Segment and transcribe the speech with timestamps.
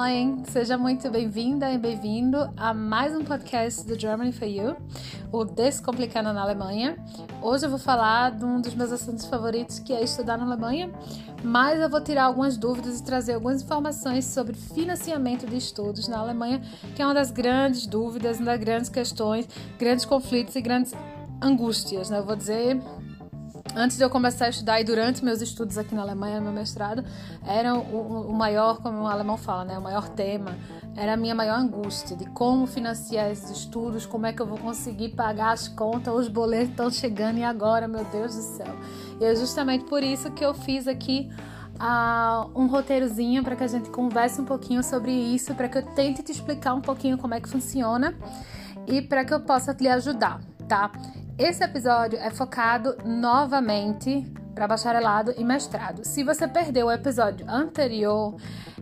[0.00, 0.42] moin!
[0.46, 4.74] Seja muito bem-vinda e bem-vindo a mais um podcast do Germany for You,
[5.30, 6.96] o Descomplicando na Alemanha.
[7.42, 10.90] Hoje eu vou falar de um dos meus assuntos favoritos, que é estudar na Alemanha,
[11.44, 16.18] mas eu vou tirar algumas dúvidas e trazer algumas informações sobre financiamento de estudos na
[16.18, 16.62] Alemanha,
[16.96, 19.46] que é uma das grandes dúvidas, uma das grandes questões,
[19.78, 20.94] grandes conflitos e grandes
[21.42, 22.20] angústias, né?
[22.20, 22.80] Eu vou dizer
[23.74, 27.04] Antes de eu começar a estudar e durante meus estudos aqui na Alemanha, meu mestrado,
[27.46, 30.56] era o, o, maior, como o alemão fala, né, o maior tema,
[30.96, 34.58] era a minha maior angústia de como financiar esses estudos, como é que eu vou
[34.58, 38.74] conseguir pagar as contas, os boletos estão chegando e agora, meu Deus do céu.
[39.20, 41.30] E é justamente por isso que eu fiz aqui
[41.76, 45.82] uh, um roteirozinho para que a gente converse um pouquinho sobre isso, para que eu
[45.82, 48.14] tente te explicar um pouquinho como é que funciona
[48.88, 50.90] e para que eu possa lhe ajudar, tá?
[51.40, 56.04] Esse episódio é focado novamente para bacharelado e mestrado.
[56.04, 58.36] Se você perdeu o episódio anterior,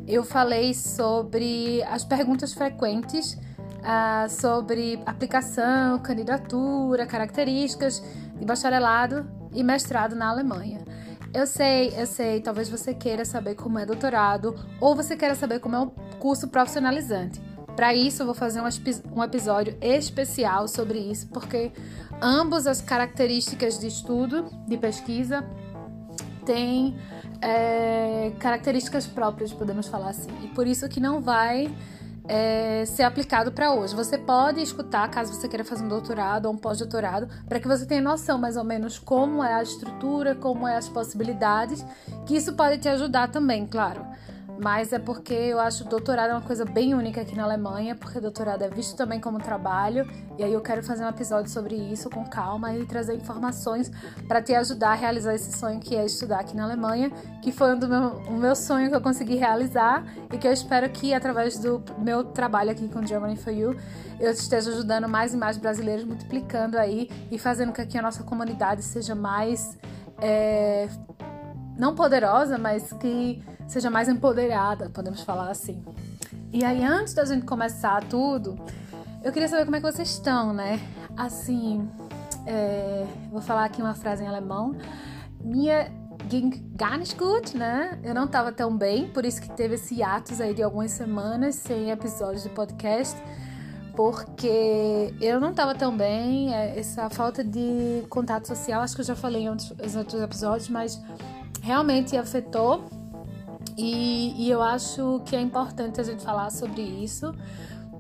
[0.09, 8.03] eu falei sobre as perguntas frequentes uh, sobre aplicação, candidatura, características
[8.37, 10.81] de bacharelado e mestrado na Alemanha.
[11.33, 15.61] Eu sei, eu sei, talvez você queira saber como é doutorado ou você queira saber
[15.61, 17.41] como é um curso profissionalizante.
[17.79, 21.71] Para isso, eu vou fazer um, episódio especial sobre isso, porque
[22.21, 25.45] ambas as características de estudo, de pesquisa,
[26.45, 26.97] têm
[27.41, 30.31] é, características próprias, podemos falar assim.
[30.43, 31.75] E por isso que não vai
[32.27, 33.95] é, ser aplicado para hoje.
[33.95, 37.87] Você pode escutar, caso você queira fazer um doutorado ou um pós-doutorado, para que você
[37.87, 41.85] tenha noção mais ou menos como é a estrutura, como é as possibilidades,
[42.27, 44.08] que isso pode te ajudar também, claro
[44.61, 47.95] mas é porque eu acho que doutorado é uma coisa bem única aqui na Alemanha,
[47.95, 51.77] porque doutorado é visto também como trabalho, e aí eu quero fazer um episódio sobre
[51.77, 53.91] isso com calma e trazer informações
[54.27, 57.11] para te ajudar a realizar esse sonho que é estudar aqui na Alemanha,
[57.43, 60.53] que foi um do meu, um meu sonho que eu consegui realizar e que eu
[60.53, 63.77] espero que através do meu trabalho aqui com Germany for You,
[64.19, 68.25] eu esteja ajudando mais e mais brasileiros, multiplicando aí e fazendo com que a nossa
[68.25, 69.79] comunidade seja mais
[70.21, 70.89] é,
[71.79, 75.83] não poderosa, mas que seja mais empoderada, podemos falar assim.
[76.53, 78.59] E aí, antes da gente começar tudo,
[79.23, 80.81] eu queria saber como é que vocês estão, né?
[81.17, 81.89] Assim,
[82.47, 84.77] é, vou falar aqui uma frase em alemão.
[85.41, 85.91] Minha
[86.29, 87.99] ging gar nicht gut, né?
[88.03, 91.55] Eu não estava tão bem, por isso que teve esse atos aí de algumas semanas
[91.55, 93.17] sem episódios de podcast,
[93.95, 99.07] porque eu não estava tão bem, é, essa falta de contato social, acho que eu
[99.07, 101.01] já falei em outros, em outros episódios, mas
[101.63, 102.89] realmente afetou.
[103.77, 107.33] E, e eu acho que é importante a gente falar sobre isso,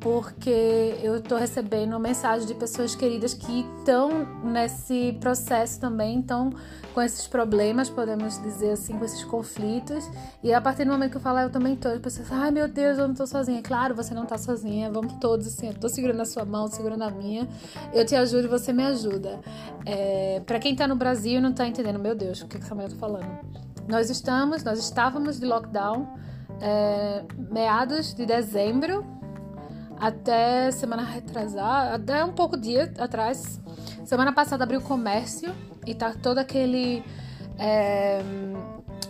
[0.01, 6.53] porque eu estou recebendo mensagens de pessoas queridas que estão nesse processo também, estão
[6.95, 10.09] com esses problemas, podemos dizer assim, com esses conflitos.
[10.43, 12.51] E a partir do momento que eu falo, ah, eu também estou, as pessoas, ai
[12.51, 13.61] meu Deus, eu não estou sozinha.
[13.63, 17.03] Claro, você não está sozinha, vamos todos assim, eu estou segurando a sua mão, segurando
[17.03, 17.49] a minha,
[17.93, 19.41] eu te ajudo e você me ajuda.
[19.85, 22.65] É, para quem está no Brasil e não está entendendo, meu Deus, o que, que
[22.65, 23.29] essa mulher está falando?
[23.89, 26.07] Nós estamos, nós estávamos de lockdown
[26.61, 29.18] é, meados de dezembro
[30.01, 33.61] até semana retrasada, até um pouco dia atrás.
[34.05, 35.55] Semana passada abriu o comércio
[35.87, 37.05] e tá todo aquele
[37.59, 38.21] é,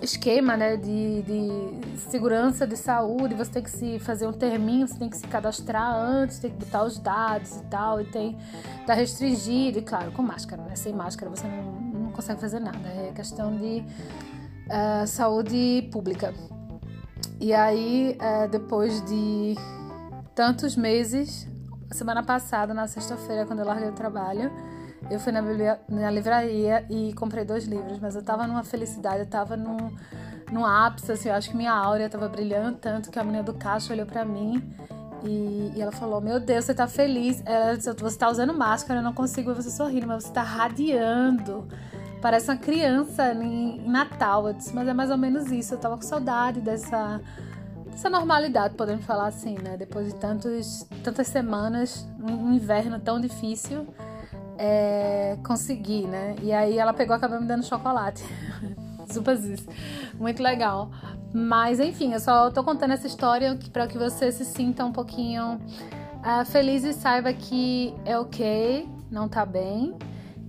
[0.03, 3.35] esquema né, de, de, segurança de saúde.
[3.35, 6.65] Você tem que se fazer um terminho, você tem que se cadastrar antes, tem que
[6.65, 8.01] botar os dados e tal.
[8.01, 8.37] E tem.
[8.87, 10.75] tá restringido, e claro, com máscara, né?
[10.75, 12.89] Sem máscara você não, não consegue fazer nada.
[12.89, 13.85] É questão de
[14.67, 16.33] uh, saúde pública.
[17.41, 19.55] E aí, uh, depois de
[20.39, 21.49] tantos meses,
[21.91, 24.53] semana passada, na sexta-feira, quando eu larguei o trabalho,
[25.11, 25.43] eu fui na,
[25.89, 29.91] na, livraria e comprei dois livros, mas eu tava numa felicidade, eu tava num,
[30.53, 33.53] num ápice, assim, eu acho que minha áurea tava brilhando tanto que a menina do
[33.53, 34.63] caixa olhou para mim
[35.25, 37.43] e, e, ela falou: Meu Deus, você tá feliz.
[37.45, 40.43] Ela disse: Você tá usando máscara, eu não consigo ver você sorrindo, mas você tá
[40.43, 41.67] radiando.
[42.23, 44.47] Parece uma criança em Natal.
[44.47, 45.75] Eu disse, mas é mais ou menos isso.
[45.75, 47.21] Eu tava com saudade dessa,
[47.99, 49.77] dessa normalidade, podemos falar assim, né?
[49.77, 53.89] Depois de tantos, tantas semanas, um inverno tão difícil,
[54.57, 56.37] é, consegui, né?
[56.41, 58.23] E aí ela pegou e acabou me dando chocolate.
[59.11, 59.37] Super
[60.15, 60.93] Muito legal.
[61.35, 65.55] Mas enfim, eu só tô contando essa história para que você se sinta um pouquinho
[65.57, 69.99] uh, feliz e saiba que é ok, não tá bem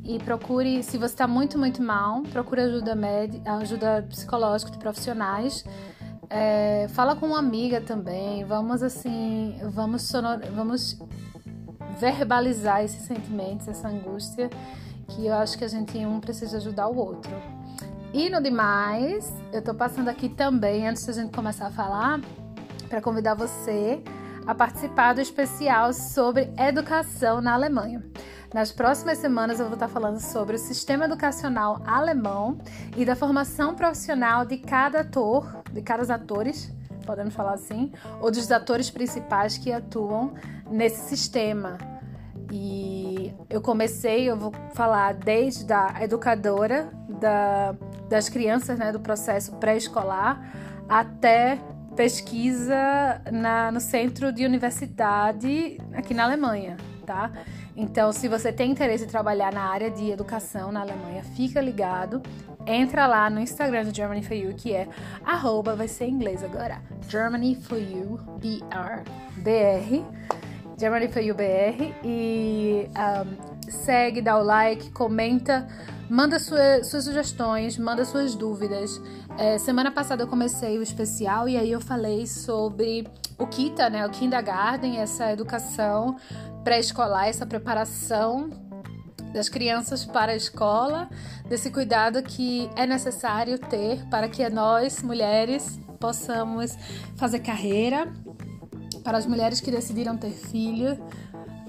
[0.04, 5.66] e procure, se você está muito, muito mal, procure ajuda médica, ajuda psicológica de profissionais.
[6.30, 8.44] É, fala com uma amiga também.
[8.44, 10.98] Vamos assim, vamos sonor, vamos
[12.00, 14.50] verbalizar esses sentimentos, essa angústia,
[15.08, 17.32] que eu acho que a gente um precisa ajudar o outro.
[18.14, 22.20] E no demais, eu tô passando aqui também, antes da gente começar a falar,
[22.88, 24.02] para convidar você
[24.48, 28.04] a participar do especial sobre educação na Alemanha.
[28.54, 32.58] Nas próximas semanas eu vou estar falando sobre o sistema educacional alemão
[32.98, 36.74] e da formação profissional de cada ator, de cada atores,
[37.06, 40.34] podemos falar assim, ou dos atores principais que atuam
[40.70, 41.78] nesse sistema.
[42.52, 47.76] E eu comecei, eu vou falar desde a educadora da,
[48.10, 50.42] das crianças, né, do processo pré-escolar,
[50.88, 51.60] até
[51.96, 57.32] pesquisa na, no centro de universidade aqui na Alemanha, tá?
[57.82, 62.22] Então, se você tem interesse em trabalhar na área de educação na Alemanha, fica ligado.
[62.68, 64.86] Entra lá no Instagram do Germany for You, que é
[65.24, 69.02] arroba, vai ser em inglês agora, Germany for You, BR,
[69.38, 70.04] BR,
[70.78, 75.66] Germany for You BR, e um, segue, dá o like, comenta
[76.10, 79.00] Manda sua, suas sugestões, manda suas dúvidas.
[79.38, 84.06] É, semana passada eu comecei o especial e aí eu falei sobre o KITA, né,
[84.06, 86.18] o Kindergarten, essa educação
[86.64, 88.50] pré-escolar, essa preparação
[89.34, 91.10] das crianças para a escola,
[91.48, 96.76] desse cuidado que é necessário ter para que nós, mulheres, possamos
[97.16, 98.12] fazer carreira,
[99.04, 100.98] para as mulheres que decidiram ter filho,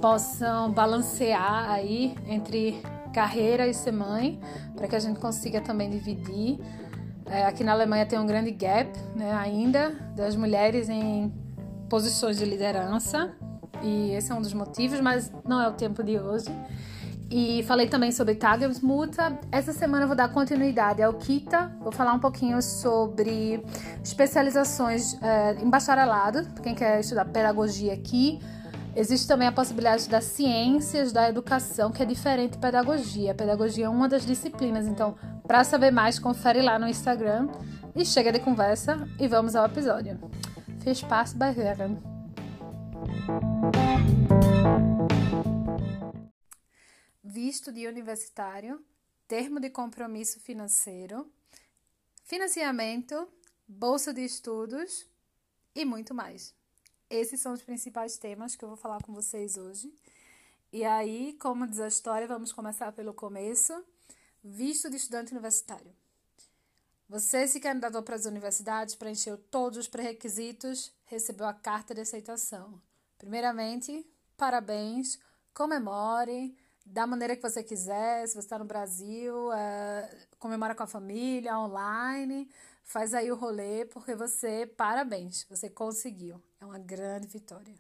[0.01, 4.41] possam balancear aí entre carreira e ser mãe,
[4.75, 6.59] para que a gente consiga também dividir.
[7.31, 11.33] É, aqui na Alemanha tem um grande gap né, ainda das mulheres em
[11.89, 13.31] posições de liderança,
[13.83, 16.49] e esse é um dos motivos, mas não é o tempo de hoje.
[17.31, 19.39] E falei também sobre Tagesmutter.
[19.53, 21.71] Essa semana eu vou dar continuidade ao Kita.
[21.81, 23.65] Vou falar um pouquinho sobre
[24.03, 28.41] especializações é, em bacharelado, para quem quer estudar pedagogia aqui.
[28.97, 33.31] Existe também a possibilidade das ciências da educação, que é diferente de pedagogia.
[33.31, 35.15] A pedagogia é uma das disciplinas, então,
[35.51, 37.49] para saber mais, confere lá no Instagram.
[37.97, 40.17] E chega de conversa e vamos ao episódio.
[40.95, 41.99] Spaß bei Hören!
[47.25, 48.81] Visto de universitário,
[49.27, 51.29] termo de compromisso financeiro,
[52.23, 53.29] financiamento,
[53.67, 55.05] bolsa de estudos
[55.75, 56.55] e muito mais.
[57.11, 59.93] Esses são os principais temas que eu vou falar com vocês hoje.
[60.73, 63.85] E aí, como diz a história, vamos começar pelo começo.
[64.43, 65.95] Visto de estudante universitário.
[67.09, 72.81] Você se candidatou para as universidades, preencheu todos os pré-requisitos, recebeu a carta de aceitação.
[73.19, 75.19] Primeiramente, parabéns,
[75.53, 76.57] comemore
[76.87, 78.27] da maneira que você quiser.
[78.27, 82.49] Se você está no Brasil, é, comemora com a família, online,
[82.83, 86.43] faz aí o rolê, porque você, parabéns, você conseguiu.
[86.61, 87.75] É uma grande vitória.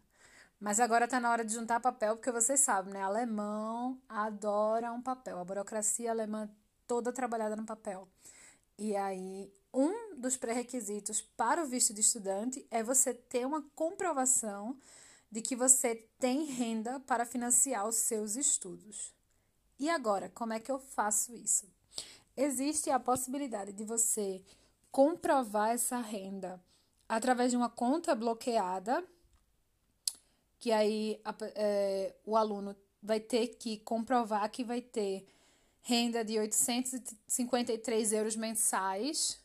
[0.61, 3.03] Mas agora está na hora de juntar papel, porque vocês sabem, né?
[3.03, 5.39] Alemão adora um papel.
[5.39, 6.51] A burocracia alemã
[6.87, 8.07] toda trabalhada no papel.
[8.79, 14.79] E aí, um dos pré-requisitos para o visto de estudante é você ter uma comprovação
[15.31, 19.15] de que você tem renda para financiar os seus estudos.
[19.79, 21.73] E agora, como é que eu faço isso?
[22.37, 24.45] Existe a possibilidade de você
[24.91, 26.63] comprovar essa renda
[27.09, 29.07] através de uma conta bloqueada,
[30.61, 31.21] que aí
[31.57, 35.27] é, o aluno vai ter que comprovar que vai ter
[35.83, 39.41] renda de 853 euros mensais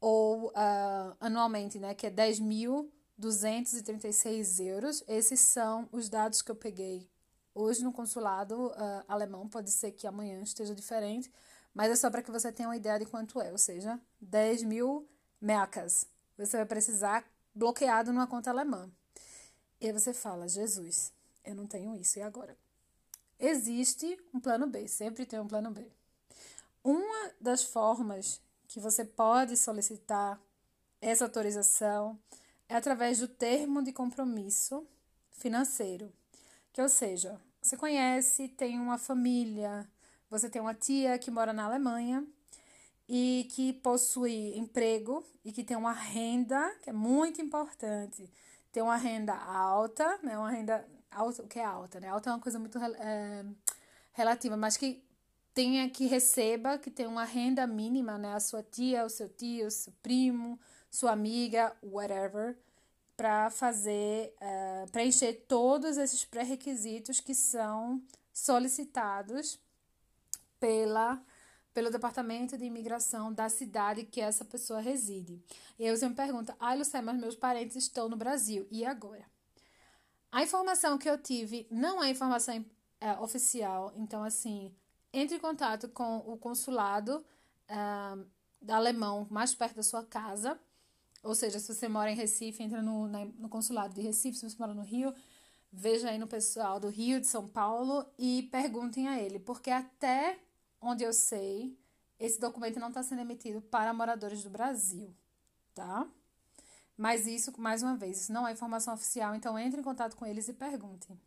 [0.00, 5.04] ou uh, anualmente, né, que é 10.236 euros.
[5.06, 7.06] Esses são os dados que eu peguei
[7.54, 9.46] hoje no consulado uh, alemão.
[9.48, 11.30] Pode ser que amanhã esteja diferente,
[11.74, 14.62] mas é só para que você tenha uma ideia de quanto é, ou seja, 10
[14.62, 15.06] mil
[15.40, 16.06] mercas
[16.38, 17.24] você vai precisar
[17.54, 18.90] bloqueado numa conta alemã.
[19.80, 21.12] E aí você fala: Jesus,
[21.44, 22.56] eu não tenho isso, e agora?
[23.38, 25.90] Existe um plano B, sempre tem um plano B.
[26.84, 30.38] Uma das formas que você pode solicitar
[31.00, 32.18] essa autorização
[32.68, 34.86] é através do termo de compromisso
[35.30, 36.12] financeiro.
[36.72, 39.88] Que, ou seja, você conhece, tem uma família,
[40.28, 42.26] você tem uma tia que mora na Alemanha
[43.08, 48.30] e que possui emprego e que tem uma renda, que é muito importante,
[48.72, 50.38] tem uma renda alta, né?
[50.38, 52.08] Uma renda alta, o que é alta, né?
[52.08, 53.44] Alta é uma coisa muito é,
[54.12, 55.02] relativa, mas que
[55.52, 58.34] tenha que receba, que tem uma renda mínima, né?
[58.34, 60.58] A sua tia, o seu tio, o seu primo,
[60.90, 62.56] sua amiga, whatever,
[63.16, 69.60] para fazer, uh, preencher todos esses pré-requisitos que são solicitados
[70.58, 71.22] pela
[71.72, 75.42] pelo Departamento de Imigração da cidade que essa pessoa reside.
[75.78, 78.84] E aí você me pergunta, ai, ah, Lucé, mas meus parentes estão no Brasil, e
[78.84, 79.24] agora?
[80.32, 82.64] A informação que eu tive não é informação
[83.00, 84.74] é, oficial, então, assim,
[85.12, 87.24] entre em contato com o consulado
[87.68, 90.58] é, alemão mais perto da sua casa.
[91.22, 94.48] Ou seja, se você mora em Recife, entra no, na, no consulado de Recife, se
[94.48, 95.14] você mora no Rio,
[95.72, 100.38] veja aí no pessoal do Rio, de São Paulo e perguntem a ele, porque até
[100.80, 101.76] onde eu sei,
[102.18, 105.14] esse documento não está sendo emitido para moradores do Brasil,
[105.74, 106.06] tá?
[106.96, 110.26] Mas isso, mais uma vez, isso não é informação oficial, então entre em contato com
[110.26, 111.18] eles e perguntem.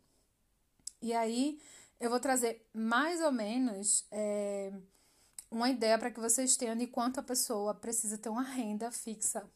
[1.02, 1.60] E aí
[1.98, 4.72] eu vou trazer mais ou menos é,
[5.50, 9.48] uma ideia para que vocês tenham de quanto a pessoa precisa ter uma renda fixa.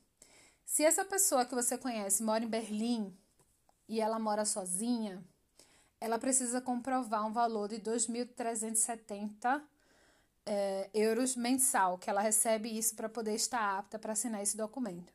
[0.64, 3.16] Se essa pessoa que você conhece mora em Berlim
[3.88, 5.22] e ela mora sozinha,
[6.00, 9.62] ela precisa comprovar um valor de 2.370
[10.48, 15.12] é, euros mensal, que ela recebe isso para poder estar apta para assinar esse documento.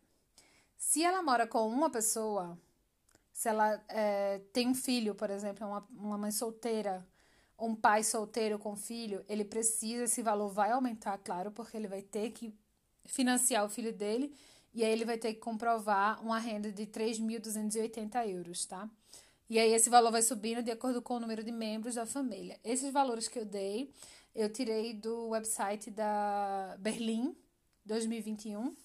[0.78, 2.56] Se ela mora com uma pessoa,
[3.32, 7.04] se ela é, tem um filho, por exemplo, uma, uma mãe solteira,
[7.58, 12.04] um pai solteiro com filho, ele precisa, esse valor vai aumentar, claro, porque ele vai
[12.04, 12.54] ter que
[13.06, 14.36] financiar o filho dele
[14.72, 18.88] e aí ele vai ter que comprovar uma renda de 3.280 euros, tá?
[19.50, 22.60] E aí esse valor vai subindo de acordo com o número de membros da família.
[22.64, 23.92] Esses valores que eu dei,
[24.34, 27.36] eu tirei do website da Berlim
[27.86, 28.76] 2021,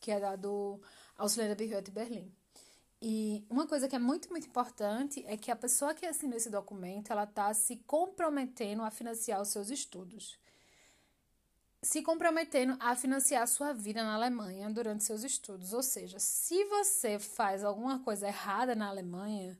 [0.00, 0.80] que é da do
[1.16, 2.32] Ausländer Behörde Berlim.
[3.00, 6.50] E uma coisa que é muito, muito importante é que a pessoa que assinou esse
[6.50, 10.38] documento, ela está se comprometendo a financiar os seus estudos
[11.82, 15.72] se comprometendo a financiar a sua vida na Alemanha durante seus estudos.
[15.72, 19.58] Ou seja, se você faz alguma coisa errada na Alemanha,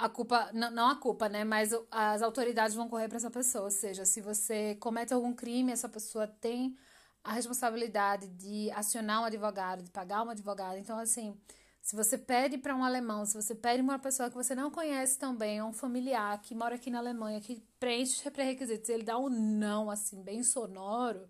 [0.00, 1.44] a culpa, não, a culpa, né?
[1.44, 3.64] Mas as autoridades vão correr para essa pessoa.
[3.64, 6.76] Ou seja, se você comete algum crime, essa pessoa tem
[7.22, 10.78] a responsabilidade de acionar um advogado, de pagar um advogado.
[10.78, 11.38] Então, assim,
[11.82, 15.18] se você pede para um alemão, se você pede uma pessoa que você não conhece
[15.18, 19.28] também, um familiar que mora aqui na Alemanha, que preenche os pré-requisitos, ele dá um
[19.28, 21.28] não, assim, bem sonoro,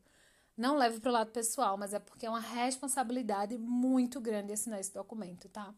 [0.57, 4.79] não leve para o lado pessoal, mas é porque é uma responsabilidade muito grande assinar
[4.79, 5.75] esse documento, tá?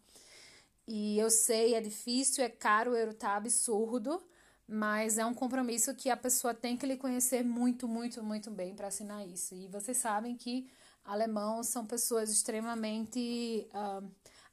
[0.86, 4.22] E eu sei, é difícil, é caro, o euro tá absurdo,
[4.66, 8.74] mas é um compromisso que a pessoa tem que lhe conhecer muito, muito, muito bem
[8.74, 9.54] para assinar isso.
[9.54, 10.68] E vocês sabem que
[11.04, 13.68] alemãos são pessoas extremamente.
[13.72, 14.10] Uh,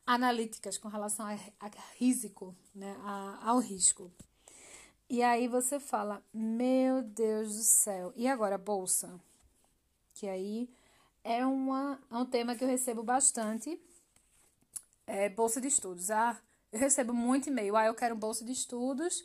[0.10, 1.70] analíticas com relação a, a
[2.00, 4.12] risco, né, a, ao risco.
[5.08, 9.22] E aí você fala, meu Deus do céu, e agora bolsa?
[10.16, 10.68] Que aí
[11.24, 13.80] é, uma, é um tema que eu recebo bastante,
[15.10, 16.12] é bolsa de estudos.
[16.12, 16.40] Ah,
[16.72, 19.24] eu recebo muito e-mail, ah, eu quero bolsa de estudos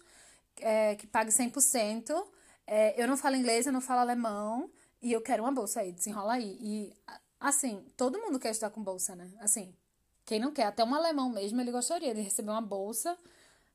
[0.61, 2.27] é, que pague 100%,
[2.67, 4.71] é, eu não falo inglês, eu não falo alemão,
[5.03, 6.57] e eu quero uma bolsa aí, desenrola aí.
[6.61, 6.97] E,
[7.39, 9.31] assim, todo mundo quer estar com bolsa, né?
[9.41, 9.75] Assim,
[10.25, 13.17] quem não quer, até um alemão mesmo, ele gostaria de receber uma bolsa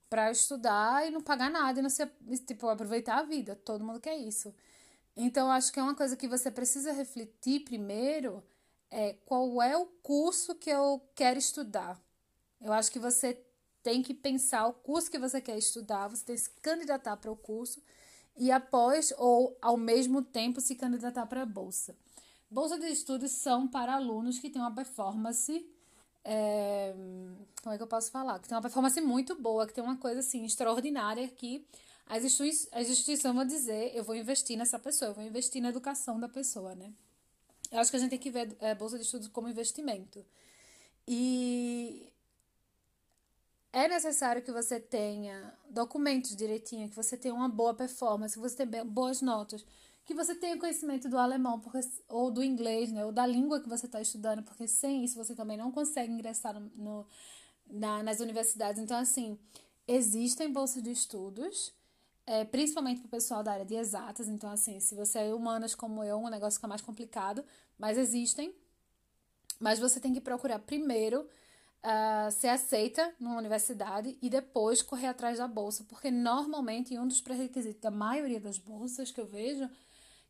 [0.10, 2.04] para estudar e não pagar nada e não se,
[2.48, 3.56] tipo, aproveitar a vida.
[3.56, 4.54] Todo mundo quer isso.
[5.16, 8.44] Então, acho que é uma coisa que você precisa refletir primeiro
[8.92, 12.00] é qual é o curso que eu quero estudar.
[12.62, 13.42] Eu acho que você
[13.84, 17.32] tem que pensar o curso que você quer estudar, você tem que se candidatar para
[17.32, 17.82] o curso
[18.36, 21.96] e após ou ao mesmo tempo se candidatar para a bolsa.
[22.50, 25.66] Bolsa de estudos são para alunos que têm uma performance
[26.24, 26.94] é,
[27.64, 28.40] como é que eu posso falar?
[28.40, 31.66] Que tem uma performance muito boa, que tem uma coisa assim extraordinária que
[32.06, 36.20] as, as instituições vão dizer, eu vou investir nessa pessoa, eu vou investir na educação
[36.20, 36.94] da pessoa, né?
[37.72, 40.26] Eu acho que a gente tem que ver é, bolsa de estudos como investimento.
[41.08, 42.12] E
[43.72, 48.66] é necessário que você tenha documentos direitinho, que você tenha uma boa performance, que você
[48.66, 49.66] tenha boas notas,
[50.06, 53.70] que você tenha conhecimento do alemão porque, ou do inglês, né, ou da língua que
[53.70, 57.08] você está estudando, porque sem isso você também não consegue ingressar no, no
[57.70, 58.82] na, nas universidades.
[58.82, 59.38] Então, assim,
[59.88, 61.72] existem bolsas de estudos,
[62.30, 64.28] é, principalmente para o pessoal da área de exatas.
[64.28, 67.44] Então, assim, se você é humanas como eu, um negócio fica mais complicado,
[67.76, 68.54] mas existem.
[69.60, 75.40] Mas você tem que procurar primeiro uh, ser aceita numa universidade e depois correr atrás
[75.40, 79.68] da bolsa, porque normalmente um dos pré-requisitos da maioria das bolsas que eu vejo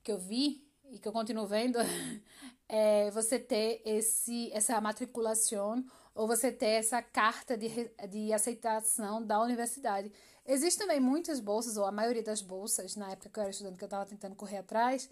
[0.01, 1.77] que eu vi e que eu continuo vendo
[2.69, 7.69] é você ter esse essa matriculação ou você ter essa carta de,
[8.09, 10.11] de aceitação da universidade.
[10.51, 13.77] Existem também muitas bolsas, ou a maioria das bolsas, na época que eu era estudante,
[13.77, 15.07] que eu estava tentando correr atrás,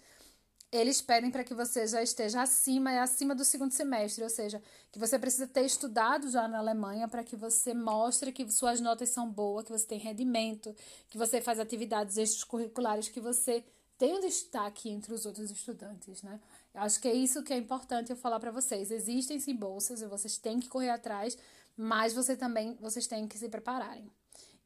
[0.72, 4.60] eles pedem para que você já esteja acima, é acima do segundo semestre, ou seja,
[4.90, 9.10] que você precisa ter estudado já na Alemanha para que você mostre que suas notas
[9.10, 10.74] são boas, que você tem rendimento,
[11.08, 13.64] que você faz atividades extracurriculares, que você
[13.96, 16.40] tem um destaque entre os outros estudantes, né?
[16.74, 18.90] Eu acho que é isso que é importante eu falar para vocês.
[18.90, 21.38] Existem sim bolsas e vocês têm que correr atrás,
[21.76, 24.10] mas você também vocês têm que se prepararem.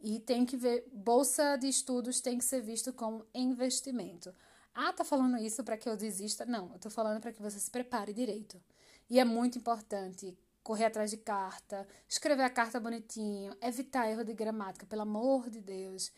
[0.03, 4.35] E tem que ver, bolsa de estudos tem que ser visto como investimento.
[4.75, 6.45] Ah, tá falando isso para que eu desista?
[6.45, 8.61] Não, eu tô falando para que você se prepare direito.
[9.09, 14.33] E é muito importante correr atrás de carta, escrever a carta bonitinho, evitar erro de
[14.35, 16.11] gramática, pelo amor de Deus.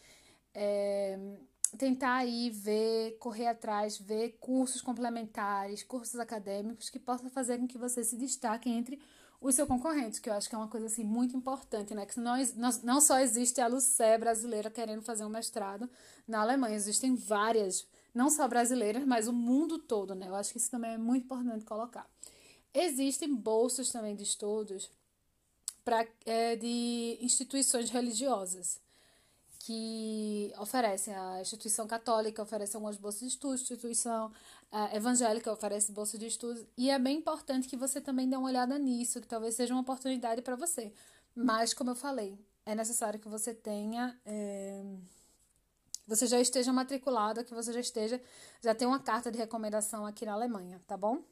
[0.55, 1.19] É,
[1.79, 7.79] tentar aí ver, correr atrás, ver cursos complementares, cursos acadêmicos que possam fazer com que
[7.79, 9.01] você se destaque entre
[9.41, 12.07] os seus concorrentes, que eu acho que é uma coisa assim muito importante, né?
[12.07, 12.35] Que não,
[12.83, 15.89] não só existe a Lucé brasileira querendo fazer um mestrado
[16.27, 20.29] na Alemanha, existem várias, não só brasileiras, mas o mundo todo, né?
[20.29, 22.09] Eu acho que isso também é muito importante colocar.
[22.73, 24.91] Existem bolsas também de estudos
[25.85, 28.81] pra, é, de instituições religiosas
[29.65, 31.15] que oferecem.
[31.15, 34.27] A instituição católica oferece algumas bolsas de estudos, a instituição
[34.71, 38.49] uh, evangélica oferece bolsas de estudos, e é bem importante que você também dê uma
[38.49, 40.93] olhada nisso, que talvez seja uma oportunidade para você.
[41.35, 44.19] Mas, como eu falei, é necessário que você tenha.
[44.27, 44.83] É,
[46.07, 48.21] você já esteja matriculado, que você já esteja,
[48.61, 51.23] já tenha uma carta de recomendação aqui na Alemanha, tá bom?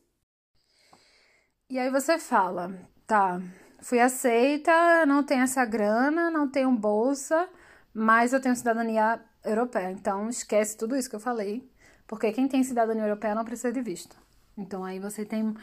[1.69, 2.73] E aí você fala,
[3.07, 3.41] tá,
[3.81, 7.47] fui aceita, não tenho essa grana, não tenho bolsa,
[7.95, 9.91] mas eu tenho cidadania europeia.
[9.91, 11.69] Então, esquece tudo isso que eu falei,
[12.07, 14.17] porque quem tem cidadania europeia não precisa de visto.
[14.57, 15.55] Então, aí você tem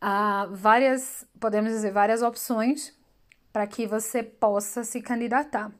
[0.00, 2.92] ah, várias, podemos dizer, várias opções
[3.52, 5.70] para que você possa se candidatar.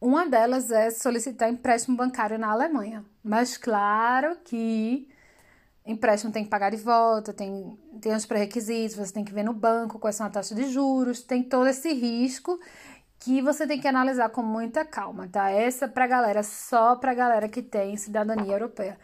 [0.00, 3.04] Uma delas é solicitar empréstimo bancário na Alemanha.
[3.22, 5.08] Mas claro que
[5.84, 9.54] empréstimo tem que pagar de volta, tem, tem os pré-requisitos, você tem que ver no
[9.54, 12.60] banco quais são a taxa de juros, tem todo esse risco
[13.18, 15.50] que você tem que analisar com muita calma, tá?
[15.50, 18.98] Essa pra galera, só pra galera que tem cidadania europeia.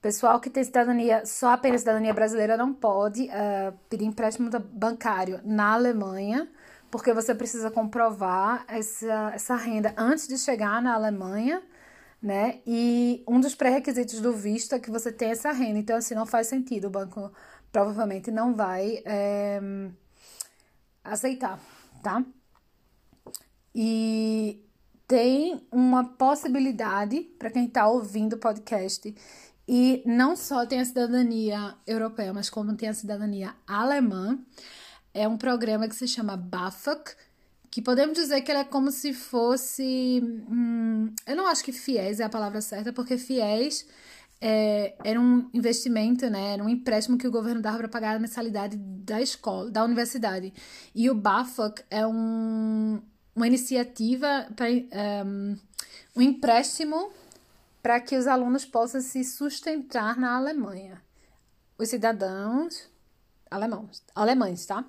[0.00, 5.74] Pessoal que tem cidadania, só apenas cidadania brasileira, não pode uh, pedir empréstimo bancário na
[5.74, 6.48] Alemanha,
[6.90, 11.62] porque você precisa comprovar essa, essa renda antes de chegar na Alemanha,
[12.20, 12.60] né?
[12.66, 15.78] E um dos pré-requisitos do visto é que você tenha essa renda.
[15.78, 16.86] Então, assim, não faz sentido.
[16.86, 17.32] O banco
[17.70, 19.60] provavelmente não vai é,
[21.04, 21.58] aceitar,
[22.02, 22.24] tá?
[23.74, 24.62] E
[25.06, 29.14] tem uma possibilidade para quem está ouvindo o podcast
[29.66, 34.38] e não só tem a cidadania europeia, mas como tem a cidadania alemã.
[35.14, 37.14] É um programa que se chama BAföG,
[37.70, 40.20] que podemos dizer que ele é como se fosse.
[40.48, 43.86] Hum, eu não acho que fiéis é a palavra certa, porque fiéis
[44.40, 46.54] é, era um investimento, né?
[46.54, 50.52] Era um empréstimo que o governo dava para pagar a mensalidade da escola, da universidade.
[50.94, 53.00] E o BAföG é um,
[53.34, 54.66] uma iniciativa para
[55.24, 55.58] um,
[56.16, 57.10] um empréstimo
[57.82, 61.02] para que os alunos possam se sustentar na Alemanha.
[61.78, 62.92] Os cidadãos
[63.52, 64.84] alemãos, alemães, tá?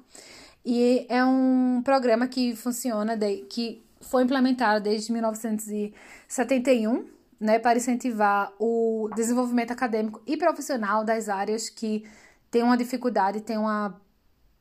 [0.65, 7.05] E é um programa que funciona, de, que foi implementado desde 1971,
[7.39, 12.07] né, para incentivar o desenvolvimento acadêmico e profissional das áreas que
[12.49, 13.99] têm uma dificuldade, têm uma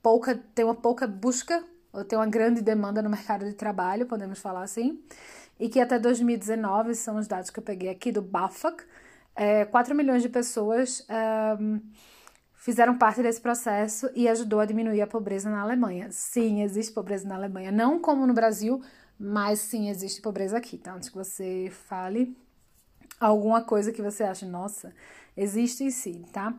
[0.02, 1.62] pouca, têm uma pouca busca
[2.08, 5.02] tem uma grande demanda no mercado de trabalho, podemos falar assim,
[5.60, 8.82] e que até 2019, são os dados que eu peguei aqui do BAFAC,
[9.34, 11.06] é, 4 milhões de pessoas
[11.60, 11.80] um,
[12.54, 16.08] fizeram parte desse processo e ajudou a diminuir a pobreza na Alemanha.
[16.10, 18.82] Sim, existe pobreza na Alemanha, não como no Brasil,
[19.18, 20.94] mas sim existe pobreza aqui, tá?
[20.94, 22.36] Antes que você fale
[23.20, 24.92] alguma coisa que você acha, nossa,
[25.36, 26.54] existe sim, tá?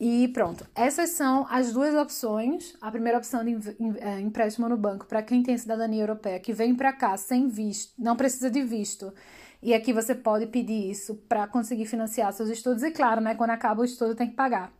[0.00, 2.76] E pronto, essas são as duas opções.
[2.80, 3.56] A primeira opção de
[3.98, 7.94] é, empréstimo no banco para quem tem cidadania europeia, que vem para cá sem visto,
[7.98, 9.12] não precisa de visto.
[9.60, 12.84] E aqui você pode pedir isso para conseguir financiar seus estudos.
[12.84, 14.72] E claro, né, quando acaba o estudo tem que pagar.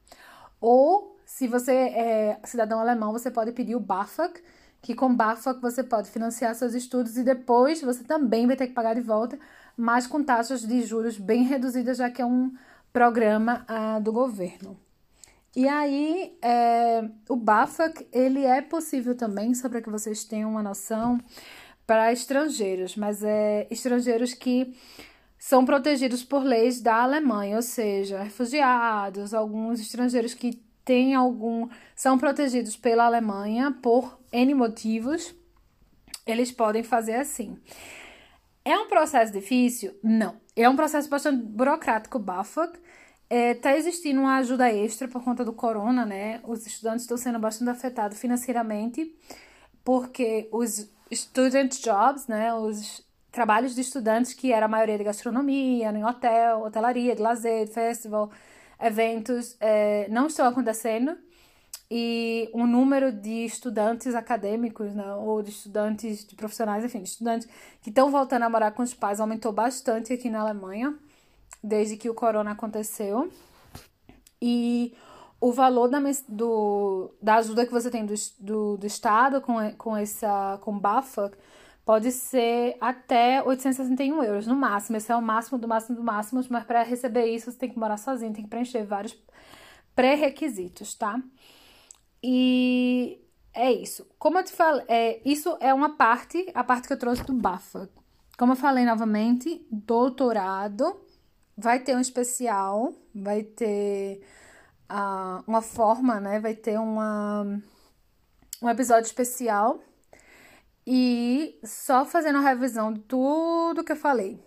[0.61, 4.35] Ou, se você é cidadão alemão, você pode pedir o BAföG,
[4.81, 8.73] que com BAföG você pode financiar seus estudos e depois você também vai ter que
[8.73, 9.37] pagar de volta,
[9.77, 12.53] mas com taxas de juros bem reduzidas, já que é um
[12.93, 14.79] programa uh, do governo.
[15.59, 20.63] E aí, é, o BAFAC, ele é possível também, só para que vocês tenham uma
[20.63, 21.19] noção,
[21.85, 24.73] para estrangeiros, mas é estrangeiros que
[25.37, 32.17] são protegidos por leis da Alemanha, ou seja, refugiados, alguns estrangeiros que têm algum são
[32.17, 35.35] protegidos pela Alemanha por N motivos,
[36.25, 37.59] eles podem fazer assim.
[38.65, 39.99] É um processo difícil?
[40.05, 40.37] Não.
[40.55, 42.79] É um processo bastante burocrático, BAFAC,
[43.31, 46.41] Está é, tá existindo uma ajuda extra por conta do corona, né?
[46.45, 49.15] Os estudantes estão sendo bastante afetados financeiramente,
[49.85, 52.55] porque os student jobs, né?
[52.55, 57.69] Os trabalhos de estudantes, que era a maioria de gastronomia, em hotel, hotelaria, de lazer,
[57.69, 58.31] festival,
[58.81, 61.15] eventos, é, não estão acontecendo.
[61.91, 67.49] E o número de estudantes acadêmicos, né, ou de estudantes, de profissionais, enfim, de estudantes
[67.83, 70.99] que estão voltando a morar com os pais aumentou bastante aqui na Alemanha
[71.63, 73.31] desde que o corona aconteceu.
[74.41, 74.95] E
[75.41, 79.97] o valor da, do, da ajuda que você tem do, do, do Estado com, com
[79.97, 81.33] essa com BAFA
[81.85, 84.97] pode ser até 861 euros no máximo.
[84.97, 87.79] Esse é o máximo do máximo do máximo, mas para receber isso você tem que
[87.79, 89.17] morar sozinho, tem que preencher vários
[89.95, 91.21] pré-requisitos, tá?
[92.23, 93.21] E
[93.55, 94.07] é isso.
[94.19, 97.33] Como eu te falei, é, isso é uma parte, a parte que eu trouxe do
[97.33, 97.89] BAFA.
[98.37, 101.01] Como eu falei novamente, doutorado
[101.59, 104.23] vai ter um especial, vai ter
[104.89, 106.39] uh, uma forma, né?
[106.39, 107.61] Vai ter uma,
[108.63, 109.81] um episódio especial.
[110.87, 114.41] E só fazendo a revisão de tudo que eu falei.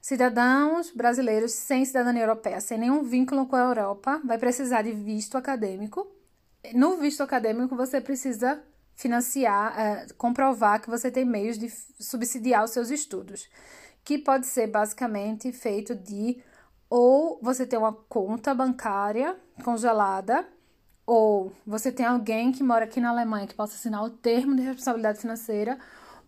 [0.00, 5.36] Cidadãos brasileiros sem cidadania europeia, sem nenhum vínculo com a Europa, vai precisar de visto
[5.36, 6.06] acadêmico.
[6.74, 8.62] No visto acadêmico, você precisa
[8.94, 11.68] financiar, é, comprovar que você tem meios de
[12.00, 13.48] subsidiar os seus estudos,
[14.04, 16.42] que pode ser basicamente feito de
[16.88, 19.34] ou você tem uma conta bancária
[19.64, 20.46] congelada,
[21.06, 24.62] ou você tem alguém que mora aqui na Alemanha que possa assinar o termo de
[24.62, 25.78] responsabilidade financeira,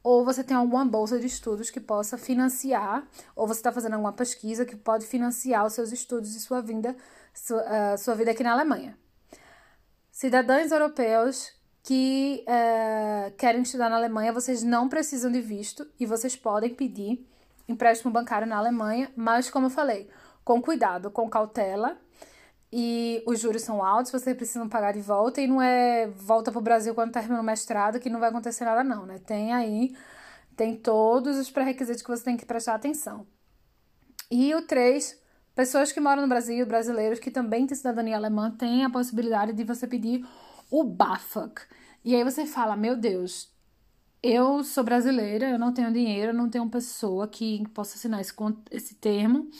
[0.02, 3.06] ou você tem alguma bolsa de estudos que possa financiar,
[3.37, 6.96] ou você está fazendo alguma pesquisa que pode financiar os seus estudos e sua vinda,
[7.34, 8.96] sua, uh, sua vida aqui na Alemanha.
[10.10, 16.34] Cidadãos europeus que uh, querem estudar na Alemanha, vocês não precisam de visto e vocês
[16.34, 17.26] podem pedir
[17.68, 20.09] empréstimo bancário na Alemanha, mas como eu falei,
[20.44, 21.98] com cuidado, com cautela
[22.72, 26.59] e os juros são altos, vocês precisam pagar de volta e não é volta para
[26.59, 29.18] o Brasil quando termina o mestrado que não vai acontecer nada não, né?
[29.24, 29.96] Tem aí,
[30.57, 33.27] tem todos os pré-requisitos que você tem que prestar atenção.
[34.31, 35.16] E o 3,
[35.55, 39.62] pessoas que moram no Brasil, brasileiros que também têm cidadania alemã, têm a possibilidade de
[39.62, 40.27] você pedir
[40.68, 41.55] o BAföG.
[42.05, 43.54] E aí você fala, meu Deus,
[44.24, 48.32] eu sou brasileira, eu não tenho dinheiro, não tenho pessoa que possa assinar esse,
[48.70, 49.50] esse termo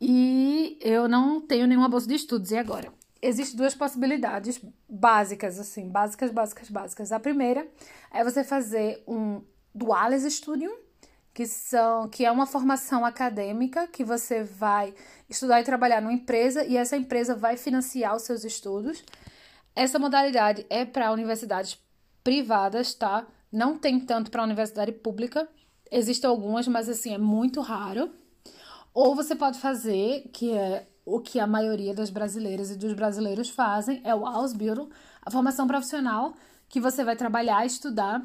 [0.00, 2.50] e eu não tenho nenhuma bolsa de estudos.
[2.50, 2.92] E agora?
[3.22, 7.12] Existem duas possibilidades básicas, assim, básicas, básicas, básicas.
[7.12, 7.64] A primeira
[8.10, 9.40] é você fazer um
[9.72, 10.74] Duales Studium,
[11.32, 14.94] que, são, que é uma formação acadêmica que você vai
[15.30, 19.04] estudar e trabalhar numa empresa e essa empresa vai financiar os seus estudos.
[19.76, 21.78] Essa modalidade é para universidades
[22.24, 23.24] privadas, tá?
[23.50, 25.48] Não tem tanto para a universidade pública.
[25.90, 28.10] Existem algumas, mas assim, é muito raro.
[28.92, 33.48] Ou você pode fazer, que é o que a maioria das brasileiras e dos brasileiros
[33.48, 34.90] fazem, é o Ausbildung,
[35.22, 36.34] a formação profissional,
[36.68, 38.22] que você vai trabalhar e estudar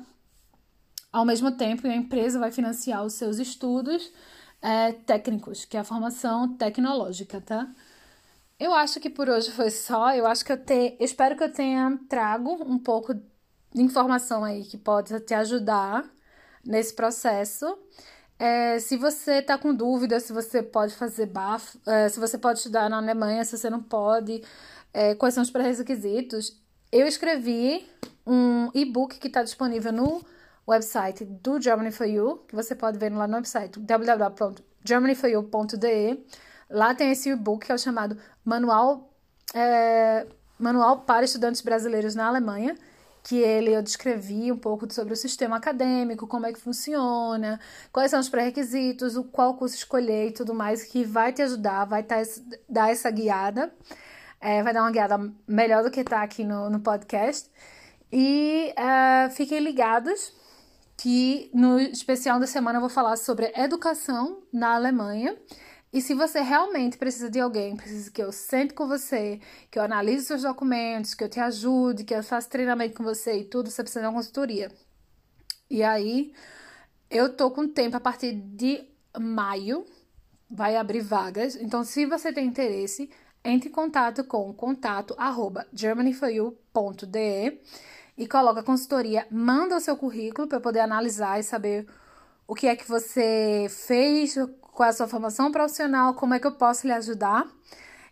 [1.11, 4.11] ao mesmo tempo a empresa vai financiar os seus estudos
[4.61, 7.67] é, técnicos, que é a formação tecnológica, tá?
[8.59, 10.13] Eu acho que por hoje foi só.
[10.13, 13.13] Eu acho que eu te, espero que eu tenha trago um pouco
[13.75, 16.05] informação aí que pode te ajudar
[16.65, 17.77] nesse processo.
[18.37, 22.59] É, se você está com dúvida se você pode fazer bafo, é, se você pode
[22.59, 24.43] estudar na Alemanha, se você não pode,
[24.93, 26.59] é, quais são os pré-requisitos,
[26.91, 27.87] eu escrevi
[28.25, 30.25] um e-book que está disponível no
[30.67, 36.19] website do Germany for You, que você pode ver lá no website www.germanyforyou.de.
[36.69, 39.13] Lá tem esse e-book que é o chamado Manual,
[39.53, 40.25] é,
[40.57, 42.75] Manual para Estudantes Brasileiros na Alemanha
[43.23, 47.59] que ele eu descrevi um pouco sobre o sistema acadêmico, como é que funciona,
[47.91, 51.85] quais são os pré-requisitos, o qual curso escolher e tudo mais, que vai te ajudar,
[51.85, 52.15] vai tá,
[52.67, 53.73] dar essa guiada,
[54.39, 57.49] é, vai dar uma guiada melhor do que está aqui no, no podcast.
[58.11, 60.33] E é, fiquem ligados
[60.97, 65.35] que no especial da semana eu vou falar sobre educação na Alemanha
[65.93, 69.83] e se você realmente precisa de alguém, precisa que eu sente com você, que eu
[69.83, 73.69] analise seus documentos, que eu te ajude, que eu faça treinamento com você e tudo,
[73.69, 74.71] você precisa de uma consultoria.
[75.69, 76.33] E aí,
[77.09, 78.87] eu tô com tempo a partir de
[79.19, 79.85] maio,
[80.49, 81.57] vai abrir vagas.
[81.57, 83.09] Então, se você tem interesse,
[83.43, 87.59] entre em contato com contato arroba germanyforyou.de
[88.17, 91.85] e coloca a consultoria, manda o seu currículo para eu poder analisar e saber
[92.47, 94.35] o que é que você fez,
[94.73, 97.45] qual é a sua formação profissional, como é que eu posso lhe ajudar.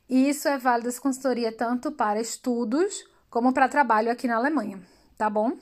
[0.10, 4.82] E isso é válido essa consultoria tanto para estudos como para trabalho aqui na Alemanha,
[5.18, 5.54] tá bom?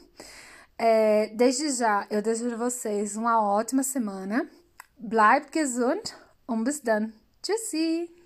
[0.78, 4.48] É, desde já, eu desejo a vocês uma ótima semana.
[4.98, 6.16] Bleibt gesund
[6.48, 7.14] und bis dann.
[7.42, 8.17] Tschüssi!